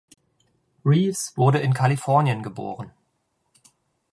[0.83, 2.89] Reeves wurde in Kalifornien geboren.